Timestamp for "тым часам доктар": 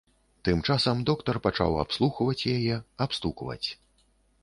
0.47-1.39